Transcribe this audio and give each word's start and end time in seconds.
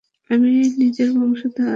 আমার 0.29 0.51
নিজের 0.77 1.09
বংশধর। 1.15 1.69